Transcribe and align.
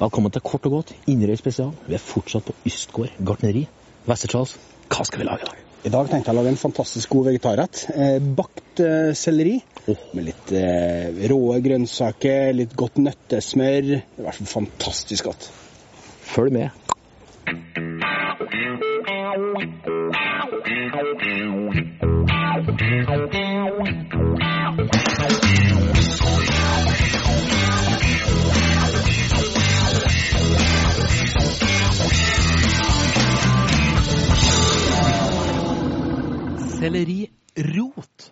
Velkommen 0.00 0.32
til 0.32 0.40
Kort 0.40 0.64
og 0.64 0.72
godt 0.72 0.90
Inderøy 1.12 1.36
spesial. 1.36 1.74
Vi 1.84 1.92
er 1.92 2.00
fortsatt 2.00 2.46
på 2.46 2.54
Ystgård 2.64 3.18
gartneri. 3.20 3.66
Vester-Charles, 4.08 4.54
hva 4.88 5.04
skal 5.04 5.20
vi 5.20 5.26
lage 5.28 5.44
i 5.44 5.48
dag? 5.50 5.58
I 5.84 5.92
dag 5.92 6.08
tenkte 6.08 6.30
jeg 6.30 6.38
å 6.38 6.38
lage 6.38 6.54
en 6.54 6.60
fantastisk 6.62 7.12
god 7.12 7.26
vegetarrett. 7.28 7.82
Eh, 7.92 8.16
bakt 8.38 8.80
eh, 8.80 9.12
selleri 9.12 9.58
med 10.16 10.24
litt 10.30 10.54
eh, 10.56 11.20
rå 11.28 11.40
grønnsaker, 11.66 12.48
litt 12.56 12.72
godt 12.80 12.96
nøttesmør. 13.04 13.90
Det 13.90 14.00
er 14.00 14.24
hvert 14.24 14.52
fantastisk 14.54 15.28
godt. 15.28 15.50
Følg 16.32 16.56
med. 16.56 16.72
Sellerirot. 36.80 38.30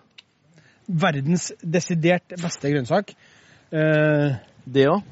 Verdens 0.89 1.51
desidert 1.61 2.33
beste 2.41 2.71
grønnsak. 2.73 3.13
Eh, 3.73 4.37
Det 4.69 4.87
òg. 4.89 5.03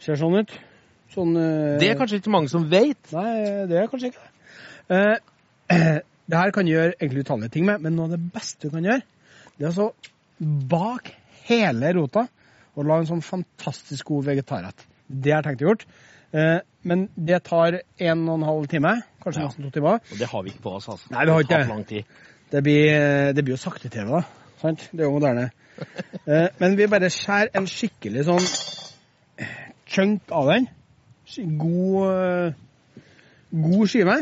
ser 0.00 0.16
sånn 0.20 0.36
ut. 0.40 0.52
Sånn 1.14 1.32
eh, 1.36 1.78
Det 1.80 1.88
er 1.90 1.96
kanskje 1.98 2.20
ikke 2.20 2.30
mange 2.32 2.48
som 2.52 2.66
vet. 2.70 3.00
Nei, 3.12 3.66
det 3.68 3.78
er 3.80 3.88
kanskje 3.88 4.10
ikke 4.12 4.20
det. 4.20 4.30
Eh, 4.90 6.00
det 6.28 6.36
her 6.38 6.52
kan 6.52 6.64
du 6.68 6.72
gjøre 6.72 6.94
egentlig 7.00 7.24
utallige 7.24 7.50
ting 7.56 7.64
med, 7.66 7.80
men 7.80 7.96
noe 7.96 8.04
av 8.10 8.16
det 8.16 8.20
beste 8.34 8.68
du 8.68 8.74
kan 8.76 8.84
gjøre, 8.84 9.02
det 9.58 9.64
er 9.64 9.70
altså 9.72 9.88
bak 10.68 11.10
hele 11.48 11.92
rota 11.96 12.26
og 12.76 12.84
lage 12.86 13.06
en 13.06 13.10
sånn 13.14 13.24
fantastisk 13.24 14.06
god 14.12 14.28
vegetarrett. 14.28 14.84
Det 15.08 15.32
har 15.32 15.40
jeg 15.42 15.48
tenkt 15.56 15.64
å 15.64 15.70
gjøre. 15.72 15.88
Eh, 16.36 16.60
men 16.84 17.08
det 17.16 17.40
tar 17.48 17.80
en 17.80 18.28
og 18.28 18.34
en 18.38 18.46
halv 18.48 18.68
time, 18.68 18.92
kanskje 19.24 19.40
Ja. 19.40 19.48
nesten 19.48 19.64
to 19.64 19.70
timer. 19.80 20.00
Og 20.12 20.18
det 20.20 20.28
har 20.28 20.42
vi 20.44 20.50
ikke 20.52 20.62
på 20.68 20.74
oss. 20.76 20.88
altså. 20.88 21.10
Nei, 21.10 21.24
vi 21.24 21.32
har 21.32 21.40
ikke 21.40 21.84
det. 21.88 22.04
Det. 22.50 22.62
lang 22.62 22.62
tid. 22.62 22.62
Det 22.62 22.62
blir, 22.62 23.32
det 23.32 23.44
blir 23.44 23.56
jo 23.56 23.62
sakte-TV, 23.62 24.10
da. 24.10 24.22
Sant? 24.60 24.88
Det 24.92 25.00
er 25.00 25.04
jo 25.04 25.18
moderne. 25.18 25.50
Eh, 26.28 26.48
men 26.58 26.74
vi 26.76 26.86
bare 26.90 27.08
skjærer 27.08 27.54
en 27.56 27.66
skikkelig 27.66 28.24
sånn 28.26 28.42
eh, 29.40 29.52
chunk 29.88 30.28
av 30.34 30.50
den. 30.50 30.66
God, 31.56 32.08
eh, 32.10 33.04
god 33.62 33.88
skive. 33.88 34.16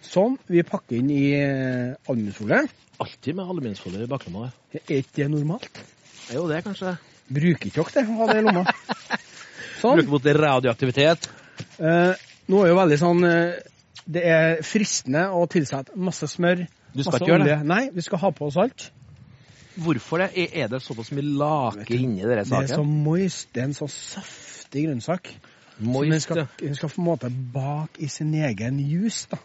Sånn. 0.00 0.38
Vi 0.48 0.62
pakker 0.64 0.96
inn 1.00 1.10
i 1.12 1.34
eh, 1.36 1.92
aluminiumsfolie. 2.06 2.62
Alltid 3.02 3.36
med 3.36 3.44
aluminiumsfolie 3.44 4.06
i 4.06 4.08
baklomma. 4.08 4.52
Er 4.72 5.02
ikke 5.02 5.18
det 5.18 5.28
normalt? 5.34 5.68
Det 5.74 6.32
Er 6.32 6.38
jo 6.38 6.48
det, 6.48 6.62
kanskje. 6.64 6.94
Bruker 7.28 7.68
ikke 7.68 7.84
dere 7.90 8.06
det, 8.06 8.06
å 8.08 8.18
ha 8.22 8.30
det 8.30 8.38
i 8.38 8.46
lomma? 8.46 8.64
Sånn. 9.82 9.98
Bruker 9.98 10.14
mot 10.14 10.32
radioaktivitet. 10.38 11.28
Eh, 11.76 12.26
nå 12.48 12.62
er 12.62 12.72
jo 12.72 12.78
veldig 12.78 13.00
sånn 13.00 13.26
eh, 13.28 13.73
Det 14.04 14.20
er 14.28 14.58
fristende 14.62 15.28
å 15.32 15.46
tilsette 15.48 15.94
masse 15.96 16.26
smør. 16.28 16.66
Du 16.94 17.02
skal 17.02 17.20
ikke 17.20 17.30
gjøre 17.32 17.46
det. 17.48 17.56
Nei, 17.66 17.88
vi 17.94 18.04
skal 18.04 18.20
ha 18.20 18.30
på 18.36 18.50
oss 18.50 18.58
alt. 18.60 18.90
Hvorfor 19.80 20.20
det? 20.22 20.28
Er- 20.54 20.68
det 20.68 20.82
såpass 20.84 21.10
mye 21.10 21.24
lake 21.24 21.88
inni 21.96 22.20
denne 22.22 22.44
Det 22.44 22.52
er 22.70 22.76
så 22.76 22.84
moist. 22.84 23.48
Det 23.54 23.62
er 23.62 23.64
en 23.70 23.74
så 23.74 23.88
saftig 23.90 24.84
grønnsak. 24.86 25.32
Den 25.78 25.90
Moist, 25.90 26.22
skal, 26.28 26.36
ja. 26.36 26.46
den 26.60 26.76
skal 26.78 26.88
på 26.88 27.00
en 27.00 27.04
måte 27.08 27.30
bak 27.52 27.96
i 27.98 28.06
sin 28.06 28.34
egen 28.34 28.78
juice. 28.78 29.26
da. 29.30 29.38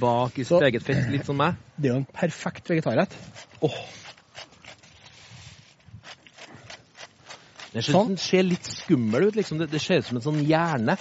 Bak 0.00 0.38
i 0.38 0.42
sitt 0.42 0.48
Så- 0.48 0.62
eget 0.64 0.82
fett, 0.82 1.10
litt 1.12 1.26
som 1.26 1.36
meg. 1.36 1.54
Det 1.76 1.90
er 1.90 1.94
jo 1.94 1.98
en 2.00 2.06
perfekt 2.12 2.66
vegetarrett. 2.70 3.14
Oh. 3.62 3.70
Det 7.72 7.84
ser, 7.84 7.92
Sånn. 7.92 8.08
den 8.08 8.16
ser 8.18 8.42
litt 8.42 8.66
skummel 8.66 9.28
ut, 9.28 9.36
liksom. 9.36 9.58
Det, 9.58 9.70
det 9.70 9.80
ser 9.80 9.98
ut 10.02 10.06
som 10.08 10.16
en 10.18 10.22
sånn 10.24 10.40
hjerne. 10.46 10.96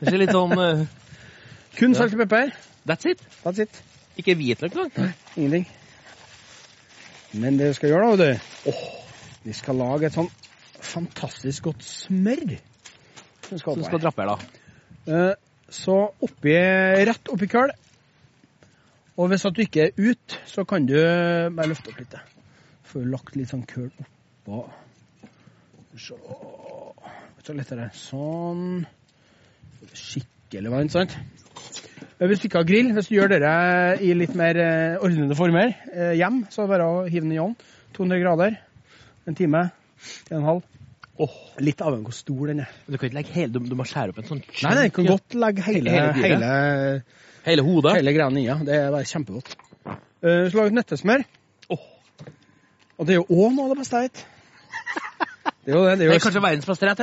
Det 0.00 0.08
ser 0.10 0.18
litt 0.18 0.32
sånn 0.34 0.58
eh, 0.58 0.86
Kun 1.78 1.94
salt 1.94 2.14
og 2.14 2.24
pepper. 2.24 2.50
That's 2.88 3.06
it. 3.10 3.22
That's 3.44 3.62
it. 3.62 3.82
Ikke 4.18 4.34
hvitløk 4.34 4.74
engang. 4.74 5.12
Ingenting. 5.36 5.68
Men 7.38 7.58
det 7.58 7.68
vi 7.68 7.76
skal 7.76 7.92
gjøre, 7.92 8.16
da, 8.16 8.30
vet 8.30 8.64
du 8.64 8.72
Vi 9.44 9.52
skal 9.54 9.76
lage 9.78 10.08
et 10.08 10.16
sånn 10.16 10.30
fantastisk 10.82 11.68
godt 11.68 11.84
smør. 11.84 12.56
Som 13.48 13.60
skal 13.60 13.84
skal 13.84 14.02
drappe 14.02 14.24
her, 14.24 14.32
da. 14.34 14.64
Eh, 15.08 15.34
Så 15.70 15.94
oppi, 16.24 16.54
rett 17.04 17.28
oppi 17.28 17.46
køl. 17.46 17.70
Og 19.20 19.28
hvis 19.28 19.44
at 19.44 19.56
du 19.56 19.60
ikke 19.60 19.88
er 19.88 19.90
ute, 19.98 20.38
så 20.48 20.64
kan 20.64 20.86
du 20.88 20.94
bare 20.96 21.68
løfte 21.68 21.92
opp 21.92 21.98
litt. 22.00 22.14
Får 22.88 23.04
du 23.04 23.10
lagt 23.12 23.36
litt 23.36 23.50
sånn 23.50 23.66
køl 23.68 23.90
oppå. 24.00 24.62
Så. 25.98 26.16
Sånn. 27.92 28.86
Skikkelig 29.92 30.72
varmt, 30.72 30.94
sant? 30.94 31.16
Eh, 32.18 32.26
Hvis 32.26 32.40
du 32.42 32.48
ikke 32.48 32.58
har 32.62 32.66
grill, 32.68 32.92
hvis 32.96 33.08
du 33.10 33.14
gjør 33.14 33.30
dette 33.34 33.52
i 34.04 34.14
litt 34.16 34.34
mer 34.38 34.58
eh, 34.62 34.96
ordnede 35.04 35.36
former 35.38 35.70
eh, 35.92 36.14
hjem, 36.18 36.42
så 36.50 36.62
er 36.64 36.66
det 36.66 36.72
bare 36.74 36.88
å 36.88 37.04
hive 37.06 37.24
den 37.26 37.36
i 37.36 37.42
ovnen. 37.42 37.56
200 37.96 38.22
grader. 38.24 38.58
En 39.28 39.36
time. 39.38 39.68
En 40.30 40.40
en 40.40 40.48
halv. 40.48 40.66
Åh. 41.18 41.36
Litt 41.66 41.80
avhengig 41.82 42.06
av 42.06 42.10
hvor 42.12 42.14
stor 42.14 42.50
den 42.52 42.62
er. 42.62 42.74
Du 42.86 42.94
kan 42.96 43.08
ikke 43.08 43.18
legge 43.18 43.34
hele, 43.34 43.52
du, 43.54 43.58
du 43.66 43.74
må 43.78 43.86
skjære 43.88 44.12
opp 44.14 44.20
en 44.22 44.28
sånn 44.28 44.42
Nei, 44.44 44.74
nei, 44.78 44.84
du 44.86 44.94
kan 44.94 45.08
godt 45.08 45.34
legge 45.34 45.64
hele, 45.66 45.90
Hele 45.90 46.12
hele, 46.22 46.50
Hele 47.48 47.64
hodet? 47.66 47.96
hele 47.98 48.14
greia 48.14 48.30
i. 48.30 48.44
Ja. 48.46 48.58
Det 48.66 48.76
er 48.76 48.92
bare 48.94 49.08
kjempegodt. 49.10 49.56
Uh, 49.88 50.46
så 50.50 50.58
laget 50.58 50.76
nøttesmør. 50.78 51.24
Oh. 51.74 51.82
Og 52.98 53.08
det 53.08 53.16
er 53.16 53.18
jo 53.18 53.26
òg 53.26 53.54
noe 53.56 53.66
av 53.66 53.74
det 53.74 53.80
beste 53.82 54.02
jeg 54.02 54.10
vet. 54.10 54.24
Det 55.68 55.74
er 55.74 55.76
jo 55.76 55.82
det. 55.84 55.90
det, 55.98 56.06
Det 56.06 56.06
er 56.08 56.14
er 56.16 56.22
kanskje 56.22 56.40
verdens 56.40 56.68
beste 56.70 56.86
rett, 56.88 57.00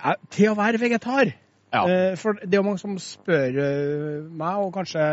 ja, 0.00 0.12
til 0.32 0.48
å 0.48 0.54
være 0.56 0.78
vegetar. 0.80 1.34
Ja. 1.70 1.84
Eh, 1.86 2.16
for 2.18 2.38
det 2.42 2.54
er 2.54 2.60
jo 2.62 2.66
mange 2.66 2.82
som 2.82 2.96
spør 3.02 3.60
eh, 3.62 4.24
meg, 4.26 4.62
og 4.64 4.72
kanskje 4.74 5.04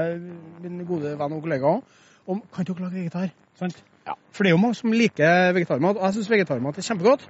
min 0.63 0.79
gode 0.89 1.13
venn 1.19 1.35
og 1.37 1.43
kollega 1.45 1.75
òg, 1.75 1.99
om 2.27 2.41
kan 2.53 2.65
dere 2.67 2.87
lage 2.87 2.97
vegetar. 3.03 3.29
Sant? 3.59 3.77
Ja. 4.07 4.15
For 4.33 4.43
det 4.43 4.51
er 4.51 4.57
jo 4.57 4.63
mange 4.63 4.77
som 4.79 4.93
liker 4.95 5.53
vegetarmat. 5.57 5.99
Og 5.99 6.07
jeg 6.07 6.17
syns 6.17 6.31
vegetarmat 6.33 6.77
er 6.79 6.87
kjempegodt. 6.89 7.27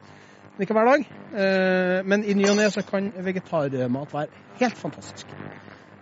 Men 0.57 0.66
ikke 0.66 0.73
hver 0.73 0.89
dag. 0.89 1.03
Eh, 1.37 1.99
men 2.07 2.23
i 2.25 2.33
ny 2.37 2.47
og 2.49 2.57
ne 2.57 2.69
så 2.73 2.81
kan 2.85 3.11
vegetarmat 3.25 4.13
være 4.13 4.43
helt 4.61 4.79
fantastisk. 4.79 5.35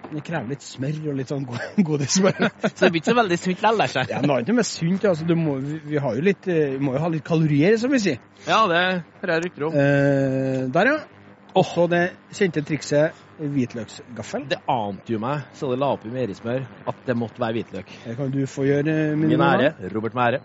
Det 0.05 0.21
krever 0.23 0.51
litt 0.53 0.61
smør 0.63 0.99
og 1.09 1.17
litt 1.17 1.31
sånn 1.31 1.47
go- 1.49 1.57
Så 2.05 2.21
det 2.29 2.91
blir 2.93 3.01
ikke 3.01 3.09
så 3.09 3.15
veldig 3.17 3.37
sunt 3.41 3.51
likevel, 3.55 3.81
det 3.81 4.03
Ja, 4.11 4.21
noe 4.21 4.37
annet 4.37 4.55
med 4.55 4.67
sunt 4.69 5.07
altså, 5.09 5.25
du 5.27 5.33
må, 5.39 5.57
vi, 5.65 5.97
jo 5.97 6.13
litt, 6.23 6.45
vi 6.45 6.77
må 6.79 6.93
jo 6.95 7.01
ha 7.01 7.09
litt 7.11 7.25
kalorier, 7.25 7.75
som 7.81 7.91
vi 7.91 7.99
sier. 8.03 8.21
Ja, 8.45 8.61
det 8.69 8.83
hører 9.23 9.33
jeg 9.33 9.45
rykter 9.47 9.67
om. 9.67 9.75
Eh, 9.81 10.61
der, 10.75 10.91
ja. 10.93 11.14
Og 11.55 11.63
så 11.63 11.85
det 11.87 12.01
kjente 12.35 12.63
trikset 12.67 13.19
hvitløksgaffel. 13.39 14.43
Det 14.51 14.57
ante 14.71 15.13
jo 15.13 15.21
meg, 15.23 15.45
så 15.55 15.69
det 15.71 15.77
la 15.79 15.93
opp 15.95 16.03
i 16.07 16.11
meierismør, 16.11 16.65
at 16.91 16.97
det 17.07 17.15
måtte 17.15 17.39
være 17.39 17.61
hvitløk. 17.61 17.93
Det 18.03 18.15
kan 18.19 18.33
du 18.33 18.41
få 18.49 18.65
gjøre, 18.67 18.95
min 19.15 19.31
Min 19.31 19.43
ære. 19.43 19.71
Robert 19.93 20.17
med 20.17 20.25
ære. 20.25 20.41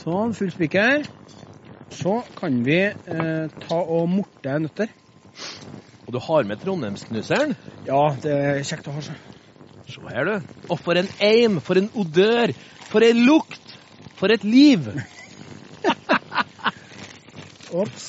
Sånn, 0.00 0.34
full 0.34 0.50
spiker. 0.50 1.06
Så 1.92 2.16
kan 2.38 2.58
vi 2.66 2.80
eh, 2.88 3.54
ta 3.66 3.78
og 3.78 4.10
morte 4.10 4.56
nøtter. 4.64 4.90
Og 6.08 6.16
du 6.16 6.18
har 6.26 6.48
med 6.48 6.62
Trondheimsknuseren. 6.62 7.54
Ja, 7.86 8.02
det 8.22 8.34
er 8.34 8.62
kjekt 8.66 8.90
å 8.90 8.96
ha 8.96 9.04
Så. 9.04 9.14
Se 9.92 10.02
her, 10.08 10.26
du. 10.26 10.52
Og 10.70 10.78
for 10.80 10.98
en 10.98 11.10
eim, 11.22 11.60
for 11.62 11.78
en 11.78 11.90
odør, 11.98 12.54
for 12.90 13.04
en 13.06 13.22
lukt, 13.26 13.74
for 14.18 14.32
et 14.32 14.42
liv. 14.46 14.88
Ops. 17.82 18.06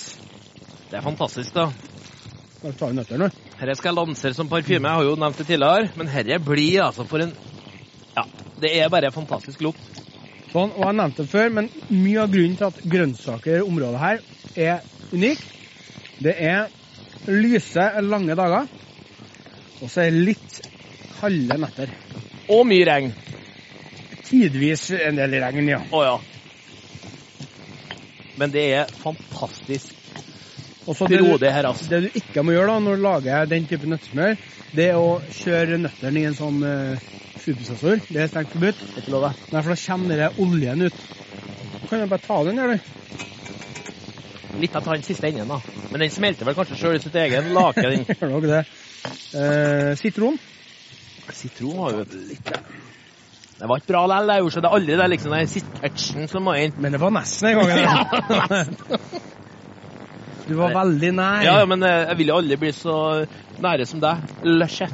Det 0.90 0.98
er 0.98 1.06
fantastisk, 1.06 1.54
da. 1.58 1.70
Skal 2.63 2.75
ta 2.79 2.88
nå? 2.96 3.03
Dette 3.03 3.74
skal 3.75 3.90
jeg 3.90 3.96
lansere 3.97 4.35
som 4.38 4.47
parfyme. 4.47 4.88
Jeg 4.88 4.96
har 4.96 5.03
jo 5.03 5.16
nevnt 5.19 5.40
det 5.41 5.46
tidligere. 5.50 5.90
Men 6.00 6.07
dette 6.07 6.38
blir 6.47 6.85
altså 6.85 7.03
for 7.09 7.19
en 7.19 7.34
Ja, 8.16 8.24
det 8.63 8.69
er 8.79 8.91
bare 8.94 9.09
fantastisk 9.12 9.66
lukt. 9.66 9.90
Sånn, 10.53 10.72
og 10.72 10.85
jeg 10.85 10.96
nevnte 10.96 11.25
det 11.25 11.31
før, 11.34 11.50
men 11.57 11.68
mye 11.90 12.22
av 12.24 12.31
grunnen 12.31 12.56
til 12.56 12.69
at 12.69 12.79
grønnsaker 12.94 13.57
i 13.57 13.66
området 13.66 14.00
her 14.00 14.22
er 14.68 14.84
unikt, 15.12 15.50
det 16.24 16.35
er 16.40 16.69
lyse, 17.28 17.88
lange 18.06 18.38
dager, 18.38 18.69
og 19.81 19.89
så 19.89 20.06
er 20.06 20.13
det 20.13 20.21
litt 20.30 20.59
kalde 21.18 21.57
netter. 21.66 21.92
Og 22.54 22.63
mye 22.69 22.86
regn. 22.88 23.12
Tidvis 24.30 24.86
en 25.01 25.19
del 25.19 25.36
regn, 25.42 25.74
ja. 25.74 25.81
Å 25.89 26.06
ja. 26.06 26.16
Men 28.38 28.54
det 28.54 28.69
er 28.77 28.95
fantastisk 29.01 30.03
Og 30.83 30.97
så 30.97 31.07
det, 31.07 31.19
du, 31.19 31.45
altså. 31.47 31.85
det 31.89 32.00
du 32.03 32.18
ikke 32.19 32.44
må 32.44 32.56
gjøre 32.57 32.74
da, 32.74 32.80
når 32.83 32.97
du 32.97 33.03
lager 33.06 33.45
den 33.47 33.68
type 33.69 33.88
nøttesmør, 33.88 34.33
det 34.75 34.89
er 34.91 35.00
å 35.00 35.21
kjøre 35.31 35.77
nøttene 35.80 36.19
i 36.19 36.25
en 36.27 36.35
sånn 36.35 36.57
uh, 36.59 37.06
superprosessor. 37.38 38.01
Det 38.09 38.19
er 38.19 38.31
strengt 38.31 38.51
forbudt. 38.51 38.81
Ikke 39.00 39.13
lov. 39.13 39.30
Nei, 39.31 39.62
for 39.62 39.71
da 39.71 39.77
kommer 39.80 40.19
det 40.19 40.30
oljen 40.44 40.83
ut. 40.83 41.00
Du 41.77 41.88
kan 41.88 42.03
jo 42.03 42.09
bare 42.12 42.25
ta 42.25 42.41
den 42.50 42.59
her, 42.59 42.75
du. 42.75 42.91
Litt 44.59 44.75
av 44.75 44.83
ta 44.85 44.94
den 44.94 45.06
siste 45.07 45.30
enden, 45.31 45.50
da. 45.50 45.62
Men 45.89 46.03
den 46.03 46.13
smelter 46.13 46.50
vel 46.50 46.57
kanskje 46.57 46.80
sjøl 46.81 46.97
i 47.00 47.03
sitt 47.03 47.15
egen 47.21 47.53
lake, 47.56 47.85
den. 47.88 48.03
Gjør 48.19 48.33
nok 48.35 48.50
det. 48.51 48.63
Uh, 49.31 49.94
sitron. 50.00 50.39
Sitron 51.33 51.80
har 51.80 51.95
jo 51.95 52.03
litt 52.27 52.50
Det 52.51 53.69
var 53.69 53.80
ikke 53.80 53.94
bra 53.94 54.03
likevel. 54.12 54.33
Jeg 54.35 54.44
gjorde 54.44 54.65
det 54.65 54.74
aldri 54.77 54.97
det 55.00 55.12
liksom 55.15 55.38
den 55.38 55.53
siste 55.53 55.80
touchen 55.80 56.27
som 56.31 56.44
må 56.44 56.57
inn. 56.59 56.75
Men 56.83 56.97
det 56.97 57.00
var 57.01 57.15
nesten 57.15 57.53
en 57.53 57.62
gang. 57.63 57.71
det. 58.51 59.00
Du 60.54 60.60
var 60.62 60.76
veldig 60.78 61.12
nær. 61.18 61.46
Ja, 61.48 61.58
men 61.70 61.84
eh, 61.88 62.04
jeg 62.12 62.20
vil 62.22 62.32
jo 62.32 62.40
aldri 62.40 62.60
bli 62.62 62.72
så 62.78 62.98
nære 63.64 63.88
som 63.90 64.02
deg. 64.04 64.24
Løsje. 64.46 64.90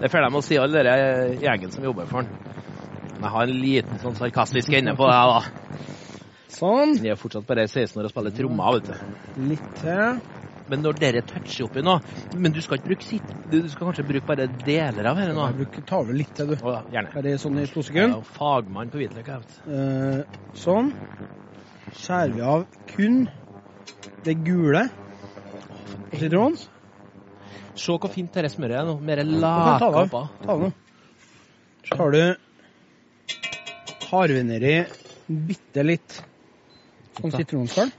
Det 0.00 0.08
føler 0.08 0.26
jeg 0.26 0.32
med 0.32 0.40
å 0.40 0.44
si 0.46 0.58
alle 0.60 0.80
dere 0.80 1.36
gjengen 1.40 1.72
som 1.74 1.84
jobber 1.84 2.08
for 2.10 2.22
han. 2.22 2.30
Jeg 3.20 3.32
har 3.34 3.50
en 3.52 3.62
liten 3.62 4.00
sånn 4.00 4.16
sarkastisk 4.16 4.72
ende 4.76 4.94
på 4.96 5.08
det, 5.08 5.16
da. 5.30 5.40
Sånn. 6.50 6.94
Jeg 6.98 7.14
er 7.14 7.20
fortsatt 7.20 7.46
bare 7.48 7.66
16 7.68 8.00
år 8.00 8.08
og 8.08 8.12
spiller 8.14 8.34
trommer, 8.36 8.78
vet 8.78 8.90
du. 8.90 9.42
Litt 9.50 9.66
til. 9.80 10.20
Men 10.70 10.84
når 10.84 10.98
dere 11.00 11.22
toucher 11.26 11.66
oppi 11.66 11.82
nå 11.82 11.96
Men 12.38 12.52
du 12.54 12.60
skal 12.62 12.78
ikke 12.78 12.92
bruke 12.92 13.06
sitt, 13.06 13.32
du 13.50 13.58
skal 13.72 13.88
kanskje 13.88 14.04
bruke 14.06 14.28
bare 14.28 14.46
deler 14.46 15.08
av 15.10 15.18
dette 15.18 15.34
nå? 15.34 15.48
Jeg 15.50 15.58
bruker 15.64 15.86
ta 15.88 15.98
over 16.04 16.16
litt 16.16 16.30
til, 16.36 16.52
du. 16.52 16.62
Å, 16.62 16.76
gjerne. 16.92 17.10
Bare 17.16 17.36
sånn 17.42 17.58
i 17.58 17.66
to 17.70 17.82
Jeg 17.88 18.04
er 18.06 18.14
jo 18.14 18.22
fagmann 18.36 18.92
på 18.92 19.00
hvitløk, 19.00 19.32
jeg 19.32 19.42
vet. 19.42 19.56
Eh, 19.66 20.38
sånn. 20.60 20.92
Skjærer 21.96 22.34
vi 22.34 22.42
av 22.46 22.64
kun 22.90 23.22
det 24.24 24.34
gule 24.46 24.84
sitronen. 26.14 26.58
Se 27.80 27.94
hvor 27.96 28.12
fint 28.12 28.32
dette 28.34 28.50
smøret 28.52 28.80
er 28.80 28.88
nå. 28.88 28.96
Mer 29.00 29.22
kan 29.24 29.80
ta 29.80 29.90
det 29.94 30.58
nå. 30.64 30.70
Så 31.88 31.96
tar 31.96 32.14
du 32.14 32.22
Harver 34.10 34.42
nedi 34.44 34.74
bitte 35.30 35.84
litt 35.86 36.18
sånn 37.20 37.32
sitronskall. 37.34 37.92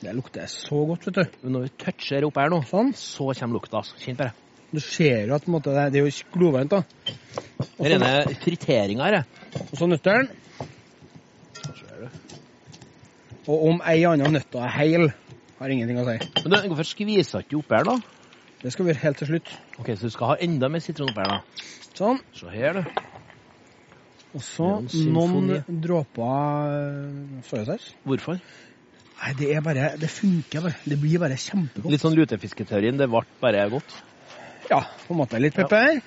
Det 0.00 0.12
lukter 0.16 0.48
så 0.50 0.82
godt, 0.88 1.06
vet 1.08 1.18
du. 1.18 1.36
Når 1.52 1.66
vi 1.66 1.70
toucher 1.80 2.24
opp 2.28 2.36
her 2.40 2.50
nå, 2.52 2.62
Sånn. 2.68 2.92
så 2.96 3.30
kommer 3.32 3.58
lukta. 3.58 3.80
altså. 3.80 3.96
Kjenn 4.00 4.16
på 4.18 4.26
det. 4.26 4.32
Du 4.72 4.80
ser 4.82 5.28
jo 5.28 5.36
at 5.36 5.46
måte, 5.48 5.72
det 5.92 6.00
er 6.00 6.08
jo 6.08 6.24
glovarmt, 6.34 6.72
da. 6.74 6.82
Det 7.76 7.86
er 7.86 7.94
rene 7.94 8.36
friteringa 8.42 9.06
her. 9.08 9.18
Og 9.70 9.76
så 9.78 9.88
nøttene. 9.88 10.28
Og 13.46 13.66
om 13.70 13.80
ei 13.86 14.00
anna 14.08 14.30
nøtta 14.34 14.64
er 14.66 14.72
heil, 14.74 15.08
har 15.60 15.72
ingenting 15.72 16.00
å 16.02 16.06
si. 16.08 16.16
Men 16.42 16.52
du, 16.52 16.56
hvorfor 16.72 16.88
skviser 16.88 17.44
ikke 17.44 17.60
oppi 17.60 17.78
her, 17.78 17.86
da? 17.86 17.96
Det 18.62 18.72
skal 18.72 18.86
vi 18.86 18.90
gjøre 18.90 19.02
helt 19.04 19.20
til 19.22 19.30
slutt. 19.30 19.52
Ok, 19.78 19.92
Så 19.94 20.08
du 20.08 20.14
skal 20.14 20.32
ha 20.32 20.36
enda 20.42 20.70
mer 20.72 20.82
sitron 20.82 21.12
oppi 21.12 21.22
her, 21.22 21.36
da? 21.36 21.66
Sånn. 21.96 22.18
Se 22.34 22.50
her, 22.50 22.80
du. 22.80 23.02
Og 24.36 24.42
så 24.44 24.66
Det 24.84 24.98
er 24.98 25.06
en 25.06 25.14
noen 25.16 25.80
dråper 25.84 27.44
soyasaus. 27.46 27.86
Hvorfor? 28.04 28.40
Nei, 29.16 29.32
det 29.38 29.48
er 29.54 29.62
bare 29.64 29.92
Det 29.96 30.10
funker 30.12 30.66
bare. 30.66 30.76
Det 30.84 30.98
blir 31.00 31.22
bare 31.22 31.38
kjempegodt. 31.40 31.88
Litt 31.94 32.04
sånn 32.04 32.16
lutefisketeorien. 32.18 32.98
Det 33.00 33.08
ble 33.08 33.22
bare 33.40 33.64
godt. 33.72 33.96
Ja, 34.68 34.82
på 35.06 35.14
en 35.14 35.22
måte. 35.22 35.40
Litt 35.40 35.56
pepper. 35.56 36.02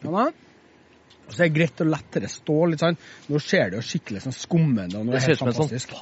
Ja 0.00 0.14
da. 0.16 0.30
Og 1.30 1.36
så 1.36 1.44
er 1.44 1.46
det 1.46 1.54
greit 1.60 1.80
å 1.84 1.86
la 1.86 2.00
det 2.16 2.30
stå 2.32 2.58
litt 2.72 2.82
sånn. 2.82 2.96
Nå 3.30 3.38
ser 3.44 3.70
det 3.70 3.78
jo 3.78 3.86
skikkelig 3.86 4.24
sånn 4.24 4.34
skummende 4.34 4.98
og 4.98 5.06
nå 5.06 5.14
Det 5.14 5.20
er 5.20 5.26
ser 5.28 5.36
ut 5.36 5.42
som 5.44 5.50
en 5.52 5.58
sånn 5.60 5.68
fantastisk. 5.68 5.94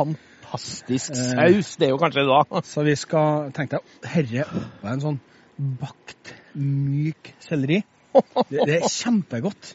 Fantastisk 0.48 1.10
Eh. 1.10 1.16
saus. 1.34 1.76
Det 1.76 1.86
er 1.86 1.90
jo 1.90 1.98
kanskje 1.98 2.24
det, 2.24 2.28
da. 2.28 2.60
Så 2.72 2.84
vi 2.84 2.94
skal 2.96 3.52
tenke 3.52 3.78
deg 3.78 4.08
herre 4.14 4.46
oppå 4.48 4.88
en 4.92 5.00
sånn 5.00 5.20
bakt, 5.58 6.34
myk 6.54 7.34
selleri. 7.40 7.82
Det, 8.48 8.64
det 8.66 8.76
er 8.78 8.88
kjempegodt. 8.88 9.74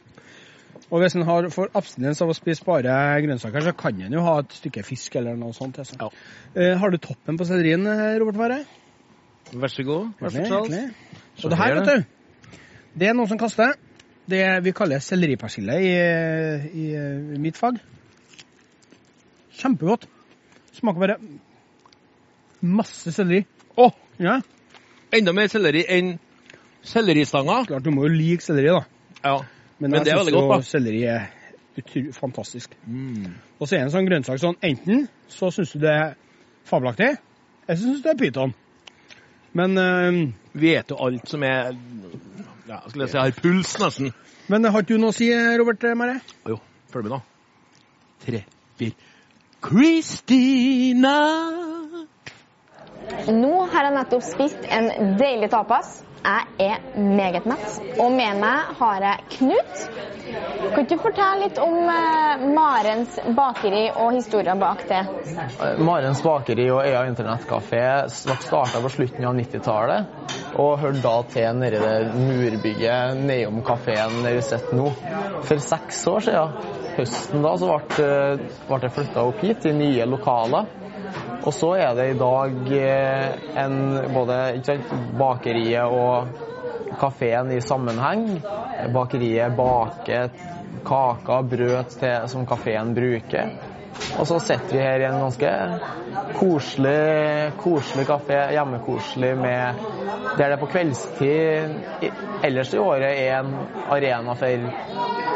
Og 0.94 1.02
hvis 1.02 1.16
en 1.18 1.26
har 1.26 1.48
for 1.54 1.72
abstinens 1.74 2.22
av 2.22 2.30
å 2.30 2.36
spise 2.38 2.66
bare 2.66 2.94
grønnsaker, 3.24 3.64
så 3.66 3.74
kan 3.78 4.00
en 4.02 4.14
jo 4.14 4.22
ha 4.26 4.40
et 4.44 4.54
stykke 4.54 4.84
fisk 4.86 5.16
eller 5.18 5.38
noe 5.40 5.54
sånt. 5.56 5.80
Altså. 5.82 5.98
Ja. 6.00 6.10
Eh, 6.54 6.76
har 6.78 6.92
du 6.94 6.98
toppen 7.02 7.38
på 7.40 7.48
sellerien, 7.50 7.86
eh, 7.88 8.20
Robert 8.22 8.38
Ware? 8.38 8.60
Vær 9.54 9.72
så 9.74 9.86
god. 9.88 10.12
Vær 10.22 10.30
så. 10.36 10.62
Se 10.70 11.46
Og 11.46 11.50
det 11.50 11.58
her, 11.58 11.74
her, 11.74 11.80
vet 11.80 11.90
du, 11.90 12.60
det 13.00 13.10
er 13.10 13.18
noen 13.18 13.32
som 13.32 13.42
kaster. 13.42 13.74
Det 14.30 14.44
vi 14.64 14.72
kaller 14.72 15.02
selleripersille 15.04 15.80
i, 15.84 15.94
i, 16.80 16.86
i 17.36 17.40
mitt 17.42 17.58
fag. 17.60 17.80
Kjempegodt. 19.60 20.08
Smaker 20.74 21.00
bare 21.04 21.18
masse 22.64 23.12
selleri. 23.14 23.44
Å, 23.78 23.90
Ja, 24.22 24.40
enda 25.14 25.34
mer 25.34 25.50
selleri 25.52 25.84
enn 25.90 26.14
selleristanga. 26.86 27.64
klart 27.68 27.84
du 27.84 27.92
må 27.92 28.06
jo 28.08 28.14
like 28.14 28.44
selleri, 28.46 28.70
da. 28.74 28.84
Ja. 29.24 29.38
Men, 29.80 29.92
Men 29.92 30.00
jeg 30.00 30.06
det 30.06 30.14
er 30.14 30.20
veldig 30.22 30.34
godt, 30.34 30.50
da. 30.52 30.68
selleri 30.68 31.04
er 31.10 31.30
utrolig 31.78 32.14
fantastisk. 32.16 32.76
Mm. 32.88 33.34
Og 33.60 33.68
så 33.68 33.76
er 33.76 33.80
det 33.80 33.86
en 33.88 33.94
sånn 33.96 34.08
grønnsak 34.10 34.40
sånn, 34.42 34.58
enten 34.62 35.08
så 35.32 35.50
syns 35.52 35.74
du 35.74 35.80
det 35.84 35.94
er 35.94 36.14
fabelaktig, 36.70 37.16
eller 37.68 37.80
så 37.80 37.88
syns 37.88 38.04
du 38.04 38.08
det 38.08 38.14
er 38.14 38.22
pyton. 38.22 38.54
Men, 39.54 39.78
eh, 39.78 40.34
Vet 40.54 40.90
jo 40.94 40.98
alt 41.02 41.28
som 41.30 41.44
er 41.44 41.74
ja, 42.70 42.80
jeg 42.94 43.10
si 43.10 43.18
har 43.18 43.32
puls, 43.42 43.74
nesten. 43.82 44.14
men 44.48 44.64
har 44.66 44.82
ikke 44.84 44.94
du 44.94 45.02
noe 45.02 45.10
å 45.10 45.16
si, 45.18 45.32
Robert 45.58 45.82
Mare? 45.98 46.20
Jo, 46.48 46.60
følg 46.94 47.10
med, 47.10 47.18
da. 47.18 47.22
Tre, 48.24 48.44
fire 48.78 49.13
Kristina! 49.64 51.18
Nå 53.28 53.52
har 53.72 53.86
jeg 53.88 53.94
nettopp 53.96 54.26
spist 54.26 54.66
en 54.68 54.90
deilig 55.20 55.48
tapas. 55.54 56.02
Jeg 56.24 56.70
er 56.70 56.84
meget 56.96 57.46
mett. 57.46 57.80
Og 58.00 58.12
med 58.16 58.38
meg 58.40 58.76
har 58.80 59.04
jeg 59.04 59.26
Knut. 59.34 59.82
Kan 60.74 60.86
du 60.88 60.94
fortelle 61.02 61.44
litt 61.44 61.58
om 61.60 61.76
eh, 61.92 62.44
Marens 62.56 63.18
bakeri 63.36 63.90
og 63.92 64.14
historien 64.16 64.62
bak 64.62 64.86
det? 64.88 65.02
Marens 65.84 66.22
bakeri 66.24 66.70
og 66.72 66.86
Øya 66.86 67.04
internettkafé 67.10 67.84
starta 68.08 68.80
på 68.86 68.92
slutten 68.94 69.28
av 69.28 69.36
90-tallet. 69.36 70.32
Og 70.64 70.80
hørte 70.80 71.04
da 71.04 71.16
til 71.34 71.60
nede 71.60 71.82
i 71.82 71.84
det 71.84 72.16
murbygget 72.16 73.20
nedom 73.28 73.60
kafeen 73.68 74.22
der 74.24 74.38
vi 74.38 74.46
sitter 74.48 74.80
nå. 74.80 74.94
For 75.44 75.60
seks 75.66 76.06
år 76.08 76.28
siden, 76.30 76.72
høsten 76.96 77.44
da, 77.44 77.56
så 77.60 77.80
ble, 77.90 78.10
ble 78.70 78.82
det 78.86 78.94
flytta 78.96 79.28
opp 79.28 79.44
hit 79.44 79.68
i 79.68 79.76
nye 79.76 80.08
lokaler. 80.08 80.72
Og 81.44 81.54
så 81.54 81.74
er 81.76 81.96
det 81.98 82.08
i 82.14 82.18
dag 82.20 82.74
eh, 82.80 83.46
en, 83.66 83.78
både 84.16 84.40
sant, 84.64 84.94
bakeriet 85.20 85.92
og 85.92 86.96
kafeen 87.02 87.52
i 87.52 87.62
sammenheng. 87.62 88.28
Bakeriet 88.94 89.56
baker 89.58 90.32
kaker, 90.86 91.42
brød 91.42 91.84
til, 92.00 92.28
som 92.28 92.46
kafeen 92.48 92.94
bruker. 92.96 93.54
Og 94.20 94.28
så 94.28 94.40
sitter 94.42 94.74
vi 94.74 94.82
her 94.82 95.04
i 95.04 95.08
en 95.08 95.20
ganske 95.22 95.52
koselig, 96.38 97.54
koselig 97.62 98.06
kafé, 98.10 98.40
hjemmekoselig, 98.56 99.36
med, 99.38 99.84
der 100.38 100.50
det 100.50 100.60
på 100.60 100.70
kveldstid 100.72 101.76
ellers 102.44 102.74
i 102.74 102.82
året 102.82 103.12
er 103.12 103.40
en 103.40 103.54
arena 103.94 104.34
for 104.34 104.66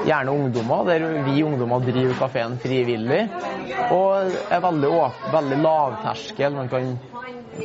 gjerne 0.06 0.32
ungdommer, 0.32 0.86
der 0.86 1.08
vi 1.26 1.44
ungdommer 1.44 1.80
driver 1.86 2.14
kafeen 2.20 2.58
frivillig. 2.62 3.24
Og 3.92 4.38
er 4.52 4.64
veldig 4.64 4.92
veldig 5.34 5.60
lavterskel. 5.64 6.58
Man 6.58 6.70
kan 6.72 6.98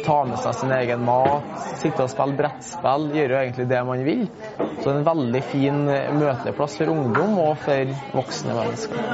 ta 0.04 0.22
med 0.24 0.38
seg 0.40 0.54
sin 0.56 0.72
egen 0.72 1.02
mat, 1.04 1.48
sitte 1.80 2.06
og 2.06 2.10
spille 2.10 2.36
brettspill, 2.38 3.08
gjøre 3.16 3.42
egentlig 3.42 3.66
det 3.70 3.82
man 3.84 4.04
vil. 4.06 4.22
Så 4.56 4.86
det 4.86 4.92
er 4.92 5.00
en 5.00 5.08
veldig 5.08 5.42
fin 5.50 5.80
møteplass 6.18 6.78
for 6.80 6.92
ungdom 6.94 7.36
og 7.42 7.52
for 7.62 7.92
voksne 8.16 8.56
mennesker. 8.56 9.04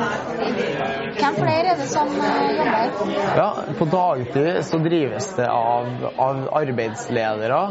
Hvem 1.19 1.39
flere 1.41 1.75
er 1.75 1.83
det 1.83 1.89
som 1.91 2.15
eh, 2.15 2.39
jobber? 2.61 3.13
Ja, 3.41 3.49
På 3.79 3.89
dagtid 3.91 4.63
så 4.69 4.81
drives 4.85 5.33
det 5.39 5.49
av, 5.51 5.91
av 6.15 6.45
arbeidsledere. 6.63 7.63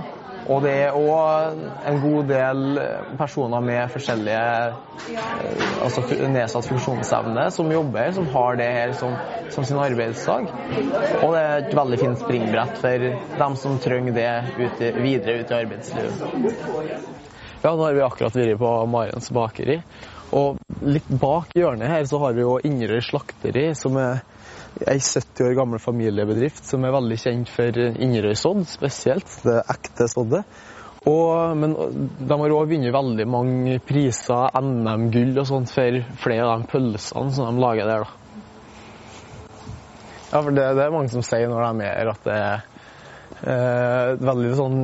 Og 0.47 0.61
det 0.63 0.73
er 0.85 0.95
òg 0.95 1.57
en 1.89 1.97
god 1.99 2.29
del 2.29 2.79
personer 3.19 3.63
med 3.63 3.91
forskjellige 3.91 4.43
eh, 5.11 5.63
altså 5.83 6.03
nedsatt 6.31 6.69
funksjonsevne 6.69 7.47
som 7.51 7.71
jobber 7.71 8.13
som 8.15 8.29
har 8.31 8.59
det 8.59 8.67
her 8.77 8.93
som, 8.99 9.15
som 9.53 9.67
sin 9.67 9.81
arbeidsdag. 9.81 10.47
Og 11.21 11.35
det 11.35 11.41
er 11.43 11.65
et 11.65 11.75
veldig 11.75 11.99
fint 12.03 12.21
springbrett 12.23 12.79
for 12.83 13.07
dem 13.43 13.57
som 13.59 13.79
trenger 13.83 14.15
det 14.15 14.29
ute, 14.57 14.91
videre 15.01 15.41
ut 15.41 15.51
i 15.51 15.59
arbeidslivet. 15.59 16.21
Ja, 17.63 17.73
nå 17.73 17.81
har 17.83 17.97
vi 17.97 18.05
akkurat 18.05 18.37
vært 18.37 18.59
på 18.61 18.71
Marens 18.87 19.31
bakeri. 19.33 19.81
Og 20.35 20.59
litt 20.83 21.07
bak 21.09 21.53
hjørnet 21.55 21.91
her 21.91 22.07
så 22.07 22.19
har 22.23 22.35
vi 22.35 22.43
jo 22.43 22.57
Inderøy 22.67 22.99
slakteri, 23.03 23.69
som 23.75 23.97
er 23.99 24.23
ei 24.85 24.99
70 24.99 25.47
år 25.47 25.55
gammel 25.57 25.81
familiebedrift 25.81 26.65
som 26.67 26.85
er 26.85 26.95
veldig 26.95 27.17
kjent 27.21 27.51
for 27.51 27.79
Inderøy 27.87 28.35
sodd 28.37 28.65
spesielt. 28.69 29.29
Det 29.45 29.59
ekte 29.73 30.09
soddet. 30.11 30.43
Og, 31.07 31.55
men 31.55 31.75
de 32.19 32.37
har 32.41 32.53
òg 32.53 32.71
vunnet 32.73 32.93
veldig 32.93 33.27
mange 33.31 33.77
priser, 33.87 34.49
NM-gull 34.59 35.37
og 35.39 35.47
sånt, 35.47 35.71
for 35.71 36.01
flere 36.19 36.47
av 36.47 36.63
de 36.63 36.71
pølsene 36.73 37.35
som 37.35 37.47
de 37.47 37.63
lager 37.63 37.87
der. 37.87 38.03
da. 38.03 38.23
Ja, 40.27 40.41
for 40.41 40.51
det, 40.51 40.65
det 40.75 40.83
er 40.83 40.91
mange 40.91 41.13
som 41.13 41.23
sier 41.23 41.47
når 41.47 41.69
de 41.69 41.87
er 41.87 41.95
her 42.01 42.11
at 42.11 42.27
det 42.27 42.41
er 42.41 42.65
Eh, 43.37 44.11
veldig 44.17 44.51
sånn, 44.57 44.77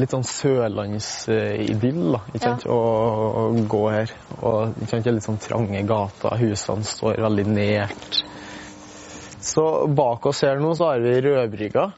litt 0.00 0.12
sånn 0.14 0.24
sørlandsidyll, 0.24 2.14
da, 2.14 2.20
ikke 2.32 2.40
sant, 2.46 2.64
å, 2.72 2.78
å 2.80 3.42
gå 3.68 3.80
her. 3.92 4.14
Og 4.40 4.78
ikke 4.78 4.88
sant, 4.94 5.04
det 5.04 5.10
er 5.10 5.16
litt 5.18 5.26
sånn 5.26 5.40
trange 5.42 5.82
gater, 5.88 6.38
husene 6.40 6.86
står 6.88 7.20
veldig 7.26 7.44
nært. 7.50 8.22
Så 9.50 9.64
bak 9.86 10.26
oss 10.30 10.44
her 10.46 10.60
nå 10.62 10.74
så 10.78 10.92
har 10.92 11.02
vi 11.02 11.16
Rødbrygga. 11.24 11.88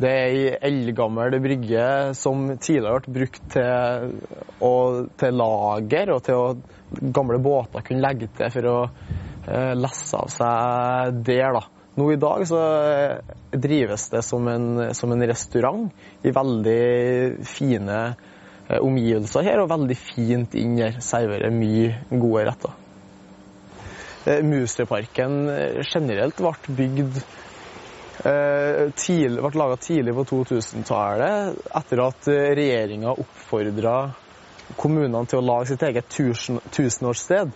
Det 0.00 0.08
er 0.08 0.30
ei 0.32 0.52
eldgammel 0.70 1.36
brygge 1.44 1.84
som 2.16 2.46
tidligere 2.56 3.02
ble 3.04 3.12
brukt 3.18 3.42
til, 3.52 4.14
å, 4.64 4.72
til 5.20 5.36
lager 5.36 6.14
og 6.14 6.22
til 6.24 6.40
å 6.40 7.10
gamle 7.12 7.36
båter 7.44 7.84
kunne 7.84 8.04
legge 8.06 8.30
til 8.38 8.52
for 8.54 8.70
å 8.70 8.76
eh, 8.88 9.74
lesse 9.76 10.16
av 10.16 10.32
seg 10.32 11.20
der. 11.28 11.60
Nå 12.00 12.08
i 12.08 12.20
dag 12.20 12.46
så 12.48 12.60
eh, 12.88 13.34
drives 13.52 14.08
det 14.14 14.24
som 14.24 14.48
en, 14.48 14.94
som 14.96 15.12
en 15.12 15.26
restaurant 15.28 15.90
i 16.24 16.32
veldig 16.32 17.44
fine 17.44 17.98
eh, 18.08 18.78
omgivelser 18.80 19.44
her, 19.50 19.60
og 19.60 19.74
veldig 19.74 19.98
fint 20.00 20.56
inn 20.56 20.80
her. 20.80 20.96
Serverer 21.04 21.52
mye 21.52 21.92
gode 22.08 22.48
retter. 22.48 22.81
Eh, 24.24 24.42
Musøyparken 24.46 25.48
eh, 25.50 25.80
generelt 25.82 26.38
ble 26.38 26.76
bygd 26.78 27.16
eh, 28.22 28.90
tidlig, 28.94 29.40
ble 29.42 29.58
laga 29.58 29.78
tidlig 29.82 30.14
på 30.14 30.24
2000-tallet 30.30 31.64
etter 31.80 32.02
at 32.04 32.28
regjeringa 32.30 33.16
oppfordra 33.16 33.96
kommunene 34.78 35.24
til 35.26 35.40
å 35.40 35.46
lage 35.46 35.72
sitt 35.72 35.82
eget 35.88 36.06
tusen, 36.08 36.60
tusenårssted. 36.72 37.50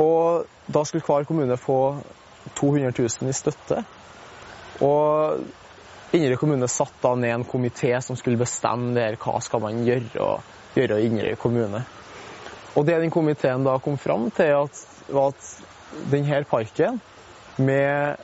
Og 0.00 0.70
da 0.72 0.82
skulle 0.88 1.04
hver 1.04 1.26
kommune 1.28 1.58
få 1.60 1.80
200 2.56 2.94
000 2.96 3.28
i 3.28 3.34
støtte. 3.36 3.82
Og 4.86 5.42
Inderøy 6.16 6.38
kommune 6.40 6.68
satte 6.70 7.02
da 7.02 7.12
ned 7.18 7.34
en 7.34 7.44
komité 7.48 7.92
som 8.04 8.16
skulle 8.16 8.40
bestemme 8.40 8.94
der, 8.96 9.18
hva 9.20 9.40
skal 9.44 9.62
man 9.64 9.82
gjøre, 9.84 10.30
gjøre 10.76 11.00
i 11.02 11.10
Inderøy 11.10 11.36
kommune. 11.40 11.82
Og 12.72 12.86
det 12.88 12.98
den 13.02 13.12
komiteen 13.12 13.64
da 13.66 13.76
kom 13.82 13.98
fram 14.00 14.30
til, 14.32 14.54
at, 14.64 14.82
var 15.12 15.32
at 15.32 15.48
denne 16.12 16.44
parken, 16.48 17.00
med, 17.60 18.16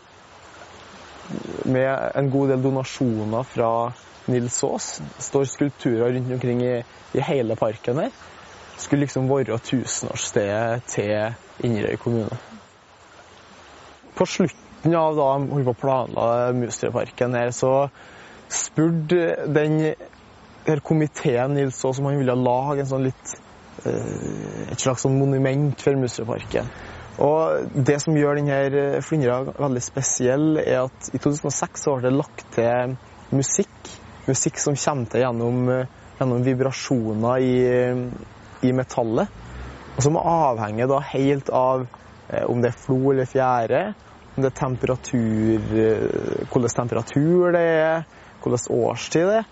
med 1.68 1.88
en 2.16 2.30
god 2.32 2.54
del 2.54 2.62
donasjoner 2.64 3.44
fra 3.44 3.72
Nils 4.28 4.62
Aas, 4.64 4.86
står 5.20 5.50
skulpturer 5.52 6.14
rundt 6.14 6.32
omkring 6.32 6.62
i, 6.64 6.78
i 7.12 7.24
hele 7.24 7.56
parken 7.60 8.00
her, 8.00 8.14
skulle 8.78 9.04
liksom 9.04 9.28
være 9.28 9.58
tusenårsstedet 9.58 10.86
til 10.88 11.66
Inderøy 11.66 11.98
kommune. 12.00 12.38
På 14.16 14.26
slutten 14.26 14.94
av 14.96 15.16
da 15.18 15.26
hun 15.42 15.66
var 15.66 15.76
planla 15.76 16.28
Mustreparken 16.56 17.36
her, 17.36 17.52
så 17.52 17.88
spurte 18.48 19.34
den 19.52 19.80
her 20.64 20.80
komiteen 20.84 21.56
Nils 21.56 21.84
Aas 21.84 22.00
om 22.00 22.08
han 22.08 22.20
ville 22.20 22.38
lage 22.38 22.80
en 22.80 22.90
sånn 22.94 23.06
litt 23.10 23.36
et 23.86 24.80
slags 24.80 25.04
sånn 25.04 25.18
monument 25.18 25.78
for 25.80 25.98
Musøyparken. 25.98 26.70
Og 27.18 27.70
Det 27.74 27.98
som 28.02 28.16
gjør 28.16 28.38
denne 28.38 29.02
flyndra 29.02 29.40
veldig 29.58 29.82
spesiell, 29.82 30.60
er 30.62 30.84
at 30.84 31.10
i 31.10 31.18
2006 31.18 31.86
så 31.86 31.96
ble 31.96 32.08
det 32.08 32.18
lagt 32.18 32.44
til 32.54 32.94
musikk. 33.34 33.92
Musikk 34.28 34.60
som 34.62 34.78
kommer 34.78 35.10
til 35.10 35.24
gjennom, 35.24 35.70
gjennom 36.20 36.44
vibrasjoner 36.46 37.42
i, 37.42 37.56
i 38.68 38.74
metallet. 38.76 39.34
Og 39.98 40.04
som 40.04 40.18
avhenger 40.20 40.86
da 40.86 41.00
helt 41.10 41.50
av 41.50 41.82
eh, 42.30 42.44
om 42.46 42.60
det 42.62 42.70
er 42.70 42.78
flo 42.78 43.00
eller 43.10 43.26
fjære, 43.26 43.82
om 44.36 44.44
det 44.44 44.52
er 44.52 44.58
temperatur, 44.60 45.72
eh, 45.74 46.44
hvordan 46.52 46.74
temperatur 46.76 47.56
det 47.56 47.64
er, 47.66 48.04
hvordan 48.44 48.76
årstid 48.78 49.26
det 49.26 49.40
er. 49.40 49.48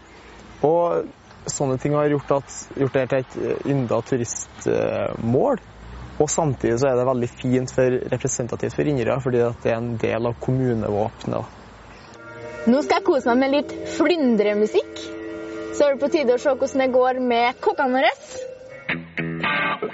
Og 0.66 1.08
sånne 1.50 1.78
ting 1.82 1.94
har 1.96 2.10
gjort, 2.10 2.36
at, 2.40 2.56
gjort 2.76 2.96
det 2.96 3.06
til 3.10 3.22
et 3.22 3.66
ynda 3.72 4.00
turistmål. 4.10 5.62
Og 6.16 6.30
samtidig 6.32 6.78
så 6.80 6.88
er 6.88 6.96
det 6.96 7.04
veldig 7.10 7.28
fint 7.28 7.72
for 7.76 7.98
representativt 8.12 8.76
for 8.76 8.88
Inderøy, 8.88 9.18
fordi 9.20 9.42
det 9.62 9.72
er 9.72 9.76
en 9.76 9.94
del 10.00 10.30
av 10.30 10.38
kommunevåpenet. 10.40 11.54
Nå 12.66 12.80
skal 12.82 12.98
jeg 12.98 13.06
kose 13.06 13.30
meg 13.30 13.42
med 13.42 13.52
litt 13.52 13.74
flyndremusikk. 13.94 15.02
Så 15.76 15.84
er 15.84 15.92
det 15.92 16.00
på 16.00 16.08
tide 16.10 16.34
å 16.34 16.40
se 16.40 16.54
hvordan 16.56 16.82
det 16.82 16.92
går 16.94 17.20
med 17.22 17.60
kokkene 17.62 18.00
våre. 18.00 18.12